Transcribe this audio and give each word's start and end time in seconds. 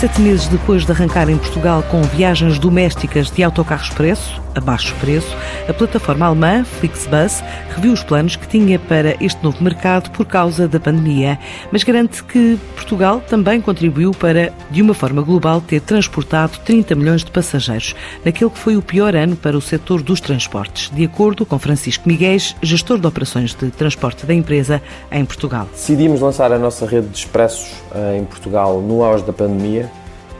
Sete 0.00 0.18
meses 0.22 0.48
depois 0.48 0.86
de 0.86 0.92
arrancar 0.92 1.28
em 1.28 1.36
Portugal 1.36 1.82
com 1.90 2.00
viagens 2.00 2.58
domésticas 2.58 3.30
de 3.30 3.42
autocarro 3.44 3.82
expresso, 3.82 4.40
a 4.54 4.60
baixo 4.60 4.94
preço, 4.98 5.36
a 5.68 5.74
plataforma 5.74 6.24
alemã 6.24 6.64
Flixbus 6.64 7.42
reviu 7.68 7.92
os 7.92 8.02
planos 8.02 8.34
que 8.34 8.48
tinha 8.48 8.78
para 8.78 9.14
este 9.22 9.44
novo 9.44 9.62
mercado 9.62 10.10
por 10.10 10.24
causa 10.24 10.66
da 10.66 10.80
pandemia, 10.80 11.38
mas 11.70 11.84
garante 11.84 12.24
que 12.24 12.58
Portugal 12.74 13.20
também 13.28 13.60
contribuiu 13.60 14.12
para, 14.12 14.54
de 14.70 14.80
uma 14.80 14.94
forma 14.94 15.20
global, 15.20 15.60
ter 15.60 15.82
transportado 15.82 16.58
30 16.64 16.94
milhões 16.94 17.22
de 17.22 17.30
passageiros, 17.30 17.94
naquele 18.24 18.50
que 18.50 18.58
foi 18.58 18.78
o 18.78 18.82
pior 18.82 19.14
ano 19.14 19.36
para 19.36 19.56
o 19.56 19.60
setor 19.60 20.02
dos 20.02 20.18
transportes, 20.18 20.88
de 20.88 21.04
acordo 21.04 21.44
com 21.44 21.58
Francisco 21.58 22.08
Miguel, 22.08 22.38
gestor 22.62 22.98
de 22.98 23.06
operações 23.06 23.54
de 23.54 23.70
transporte 23.70 24.24
da 24.24 24.32
empresa 24.32 24.80
em 25.12 25.26
Portugal. 25.26 25.68
Decidimos 25.72 26.22
lançar 26.22 26.50
a 26.52 26.58
nossa 26.58 26.86
rede 26.86 27.08
de 27.08 27.18
expressos 27.18 27.74
eh, 27.94 28.16
em 28.18 28.24
Portugal 28.24 28.80
no 28.80 29.04
auge 29.04 29.24
da 29.24 29.32
pandemia 29.32 29.89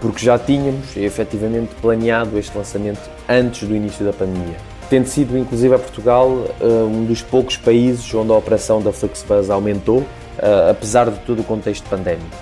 porque 0.00 0.24
já 0.24 0.38
tínhamos 0.38 0.96
efetivamente 0.96 1.74
planeado 1.80 2.38
este 2.38 2.56
lançamento 2.56 3.00
antes 3.28 3.68
do 3.68 3.74
início 3.74 4.04
da 4.04 4.12
pandemia. 4.12 4.56
Tendo 4.88 5.06
sido, 5.06 5.38
inclusive, 5.38 5.74
a 5.74 5.78
Portugal 5.78 6.46
eh, 6.60 6.64
um 6.64 7.04
dos 7.04 7.22
poucos 7.22 7.56
países 7.56 8.12
onde 8.12 8.32
a 8.32 8.34
operação 8.34 8.82
da 8.82 8.92
Flixbus 8.92 9.48
aumentou, 9.48 10.04
eh, 10.38 10.70
apesar 10.70 11.10
de 11.10 11.18
todo 11.20 11.40
o 11.40 11.44
contexto 11.44 11.88
pandémico. 11.88 12.36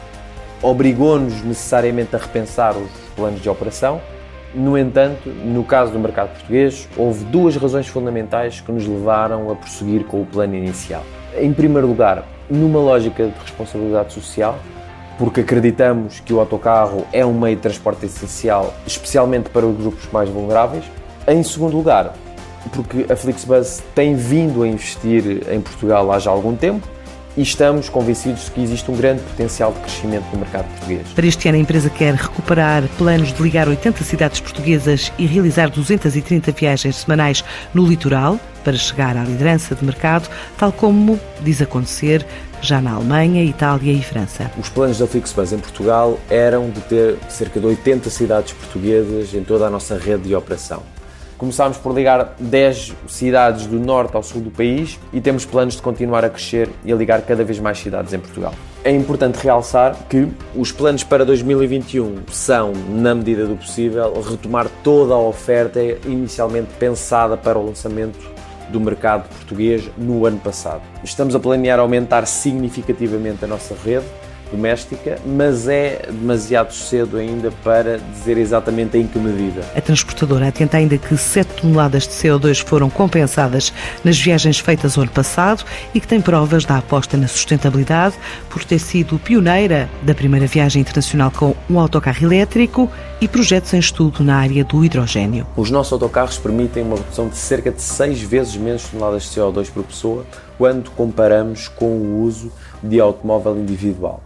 Obrigou-nos 0.63 1.43
necessariamente 1.43 2.17
a 2.17 2.19
repensar 2.19 2.75
os 2.77 2.91
planos 3.15 3.43
de 3.43 3.51
operação. 3.51 4.01
No 4.55 4.79
entanto, 4.79 5.29
no 5.29 5.63
caso 5.63 5.93
do 5.93 5.99
mercado 5.99 6.31
português, 6.31 6.89
houve 6.97 7.23
duas 7.27 7.55
razões 7.57 7.87
fundamentais 7.87 8.61
que 8.61 8.73
nos 8.73 8.87
levaram 8.87 9.51
a 9.51 9.55
prosseguir 9.55 10.05
com 10.05 10.23
o 10.23 10.27
plano 10.27 10.55
inicial. 10.55 11.05
Em 11.37 11.53
primeiro 11.53 11.87
lugar, 11.87 12.27
numa 12.49 12.79
lógica 12.79 13.27
de 13.27 13.39
responsabilidade 13.41 14.15
social, 14.15 14.59
porque 15.19 15.41
acreditamos 15.41 16.21
que 16.21 16.33
o 16.33 16.39
autocarro 16.39 17.05
é 17.13 17.27
um 17.27 17.39
meio 17.39 17.57
de 17.57 17.63
transporte 17.63 18.07
essencial, 18.07 18.73
especialmente 18.87 19.51
para 19.51 19.67
os 19.67 19.77
grupos 19.77 20.09
mais 20.13 20.31
vulneráveis. 20.31 20.85
Em 21.27 21.43
segundo 21.43 21.77
lugar, 21.77 22.15
porque 22.73 23.13
a 23.13 23.17
Flixbus 23.17 23.83
tem 23.95 24.15
vindo 24.15 24.63
a 24.63 24.69
investir 24.69 25.43
em 25.53 25.61
Portugal 25.61 26.11
há 26.13 26.19
já 26.19 26.31
algum 26.31 26.55
tempo 26.55 26.87
e 27.39 27.43
estamos 27.43 27.89
convencidos 27.89 28.47
de 28.47 28.51
que 28.51 28.61
existe 28.61 28.91
um 28.91 28.97
grande 28.97 29.23
potencial 29.23 29.73
de 29.73 29.79
crescimento 29.79 30.25
no 30.33 30.41
mercado 30.41 30.67
português. 30.71 31.07
Para 31.15 31.25
este 31.25 31.49
ano, 31.49 31.57
a 31.57 31.61
empresa 31.61 31.89
quer 31.89 32.15
recuperar 32.15 32.83
planos 32.99 33.33
de 33.33 33.41
ligar 33.41 33.69
80 33.69 34.03
cidades 34.03 34.41
portuguesas 34.41 35.13
e 35.17 35.25
realizar 35.25 35.71
230 35.71 36.51
viagens 36.51 36.97
semanais 36.97 37.45
no 37.73 37.87
litoral 37.87 38.41
para 38.65 38.77
chegar 38.77 39.17
à 39.17 39.23
liderança 39.23 39.77
de 39.77 39.85
mercado, 39.85 40.29
tal 40.59 40.73
como 40.73 41.19
diz 41.41 41.63
acontecer 41.63 42.27
já 42.61 42.81
na 42.81 42.95
Alemanha, 42.95 43.45
Itália 43.45 43.93
e 43.93 44.03
França. 44.03 44.51
Os 44.59 44.69
planos 44.69 44.99
da 44.99 45.07
Flixbus 45.07 45.53
em 45.53 45.59
Portugal 45.59 46.19
eram 46.29 46.69
de 46.71 46.81
ter 46.81 47.17
cerca 47.29 47.61
de 47.61 47.67
80 47.67 48.11
cidades 48.11 48.53
portuguesas 48.53 49.33
em 49.33 49.45
toda 49.45 49.69
a 49.69 49.71
nossa 49.71 49.97
rede 49.97 50.25
de 50.25 50.35
operação. 50.35 50.83
Começámos 51.39 51.79
por 51.79 51.95
ligar 51.95 52.35
10 52.41 52.95
cidades 53.07 53.67
do 53.67 53.79
norte 53.79 54.17
ao 54.17 54.25
sul 54.25 54.41
do 54.41 54.51
país 54.51 54.99
e 55.13 55.21
temos 55.21 55.45
planos 55.45 55.77
de 55.77 55.83
continuar 55.83 56.25
a 56.25 56.29
crescer 56.29 56.69
e 56.85 56.93
a 56.93 56.97
ligar 56.97 57.23
cada 57.23 57.45
vez 57.45 57.61
mais 57.61 57.79
cidades 57.79 58.13
em 58.13 58.19
Portugal. 58.19 58.53
É 58.83 58.91
importante 58.91 59.37
realçar 59.37 59.97
que 60.09 60.27
os 60.57 60.73
planos 60.73 61.05
para 61.05 61.25
2021 61.25 62.25
são, 62.33 62.73
na 62.89 63.15
medida 63.15 63.47
do 63.47 63.55
possível, 63.57 64.21
retomar 64.21 64.67
toda 64.83 65.15
a 65.15 65.19
oferta 65.19 65.81
inicialmente 66.05 66.71
pensada 66.77 67.37
para 67.37 67.57
o 67.57 67.65
lançamento 67.65 68.19
do 68.69 68.81
mercado 68.81 69.29
português 69.29 69.89
no 69.97 70.27
ano 70.27 70.41
passado. 70.41 70.83
Estamos 71.05 71.37
a 71.37 71.39
planear 71.39 71.79
aumentar 71.79 72.27
significativamente 72.27 73.45
a 73.45 73.49
nossa 73.49 73.77
rede 73.85 74.07
doméstica, 74.51 75.19
mas 75.25 75.69
é 75.69 76.03
demasiado 76.11 76.73
cedo 76.73 77.17
ainda 77.17 77.51
para 77.63 77.99
dizer 77.99 78.39
exatamente 78.39 78.97
em 78.97 79.07
que 79.07 79.19
medida. 79.19 79.63
A 79.75 79.81
transportadora 79.81 80.49
atenta 80.49 80.77
ainda 80.77 80.97
que 80.97 81.17
7 81.17 81.63
toneladas 81.63 82.05
de 82.05 82.11
CO2 82.11 82.65
foram 82.65 82.89
compensadas 82.89 83.73
nas 84.05 84.19
viagens 84.19 84.59
feitas 84.59 84.97
o 84.97 85.01
ano 85.03 85.11
passado 85.11 85.65
e 85.95 86.01
que 86.01 86.09
tem 86.09 86.21
provas 86.21 86.65
da 86.65 86.79
aposta 86.79 87.17
na 87.17 87.29
sustentabilidade 87.29 88.17
por 88.49 88.65
ter 88.65 88.79
sido 88.79 89.19
pioneira 89.19 89.89
da 90.03 90.15
primeira 90.15 90.47
viagem 90.47 90.81
internacional 90.81 91.31
com 91.31 91.55
um 91.69 91.79
autocarro 91.79 92.25
elétrico 92.25 92.91
e 93.21 93.27
projetos 93.27 93.75
em 93.75 93.79
estudo 93.79 94.23
na 94.23 94.37
área 94.37 94.65
do 94.65 94.85
hidrogênio. 94.85 95.47
Os 95.57 95.71
nossos 95.71 95.93
autocarros 95.93 96.39
permitem 96.39 96.83
uma 96.83 96.97
redução 96.97 97.29
de 97.29 97.37
cerca 97.37 97.71
de 97.71 97.83
6 97.83 98.23
vezes 98.23 98.57
menos 98.57 98.85
toneladas 98.85 99.25
de 99.25 99.29
CO2 99.31 99.71
por 99.71 99.85
pessoa 99.85 100.25
quando 100.57 100.91
comparamos 100.91 101.69
com 101.69 101.87
o 101.87 102.23
uso 102.23 102.53
de 102.83 103.01
automóvel 103.01 103.57
individual. 103.59 104.23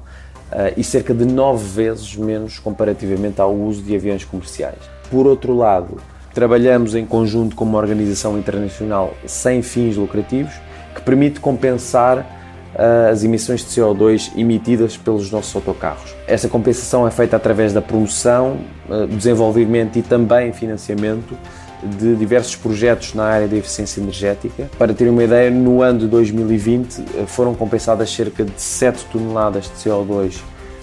Uh, 0.52 0.78
e 0.78 0.84
cerca 0.84 1.14
de 1.14 1.24
nove 1.24 1.64
vezes 1.64 2.14
menos 2.14 2.58
comparativamente 2.58 3.40
ao 3.40 3.54
uso 3.54 3.82
de 3.82 3.96
aviões 3.96 4.22
comerciais. 4.22 4.76
Por 5.10 5.26
outro 5.26 5.56
lado, 5.56 5.96
trabalhamos 6.34 6.94
em 6.94 7.06
conjunto 7.06 7.56
com 7.56 7.64
uma 7.64 7.78
organização 7.78 8.38
internacional 8.38 9.14
sem 9.26 9.62
fins 9.62 9.96
lucrativos 9.96 10.52
que 10.94 11.00
permite 11.00 11.40
compensar 11.40 12.41
as 12.74 13.22
emissões 13.22 13.60
de 13.60 13.66
CO2 13.66 14.32
emitidas 14.36 14.96
pelos 14.96 15.30
nossos 15.30 15.54
autocarros. 15.54 16.14
Esta 16.26 16.48
compensação 16.48 17.06
é 17.06 17.10
feita 17.10 17.36
através 17.36 17.72
da 17.72 17.82
promoção, 17.82 18.58
uh, 18.88 19.06
desenvolvimento 19.06 19.98
e 19.98 20.02
também 20.02 20.52
financiamento 20.52 21.36
de 21.82 22.14
diversos 22.14 22.54
projetos 22.54 23.12
na 23.12 23.24
área 23.24 23.48
da 23.48 23.56
eficiência 23.56 24.00
energética. 24.00 24.70
Para 24.78 24.94
ter 24.94 25.08
uma 25.08 25.24
ideia, 25.24 25.50
no 25.50 25.82
ano 25.82 26.00
de 26.00 26.06
2020 26.06 27.00
eh, 27.00 27.26
foram 27.26 27.54
compensadas 27.54 28.08
cerca 28.14 28.44
de 28.44 28.52
7 28.60 29.04
toneladas 29.06 29.64
de 29.64 29.72
CO2 29.72 30.36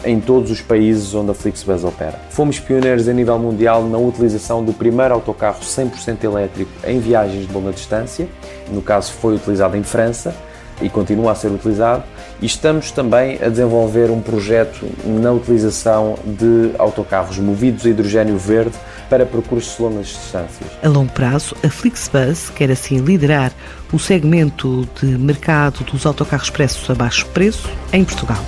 em 0.03 0.19
todos 0.19 0.51
os 0.51 0.61
países 0.61 1.13
onde 1.13 1.31
a 1.31 1.33
Flixbus 1.33 1.85
opera. 1.85 2.19
Fomos 2.29 2.59
pioneiros 2.59 3.07
a 3.07 3.13
nível 3.13 3.39
mundial 3.39 3.83
na 3.87 3.97
utilização 3.97 4.63
do 4.63 4.73
primeiro 4.73 5.13
autocarro 5.13 5.61
100% 5.61 6.23
elétrico 6.23 6.71
em 6.85 6.99
viagens 6.99 7.47
de 7.47 7.53
longa 7.53 7.71
distância, 7.71 8.27
no 8.69 8.81
caso 8.81 9.13
foi 9.13 9.35
utilizado 9.35 9.77
em 9.77 9.83
França 9.83 10.35
e 10.81 10.89
continua 10.89 11.31
a 11.31 11.35
ser 11.35 11.49
utilizado, 11.49 12.03
e 12.41 12.45
estamos 12.45 12.91
também 12.91 13.37
a 13.41 13.49
desenvolver 13.49 14.09
um 14.09 14.21
projeto 14.21 14.85
na 15.05 15.31
utilização 15.31 16.15
de 16.25 16.71
autocarros 16.77 17.37
movidos 17.37 17.85
a 17.85 17.89
hidrogênio 17.89 18.37
verde 18.37 18.75
para 19.09 19.25
percursos 19.25 19.75
de 19.75 19.81
longas 19.81 20.07
distâncias. 20.07 20.69
A 20.83 20.87
longo 20.87 21.11
prazo, 21.11 21.55
a 21.63 21.69
Flixbus 21.69 22.49
quer 22.49 22.71
assim 22.71 22.97
liderar 22.99 23.51
o 23.91 23.99
segmento 23.99 24.87
de 25.01 25.17
mercado 25.17 25.83
dos 25.83 26.05
autocarros 26.05 26.47
expressos 26.47 26.89
a 26.89 26.95
baixo 26.95 27.25
preço 27.27 27.69
em 27.91 28.03
Portugal. 28.03 28.43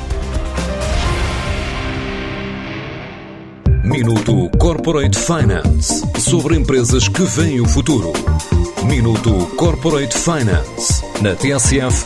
Minuto 3.84 4.50
Corporate 4.58 5.18
Finance 5.18 6.02
sobre 6.20 6.56
empresas 6.56 7.10
que 7.10 7.24
veem 7.24 7.60
o 7.60 7.68
futuro. 7.68 8.14
Minuto 8.86 9.48
Corporate 9.58 10.18
Finance 10.18 11.04
na 11.22 11.36
TSF, 11.36 12.06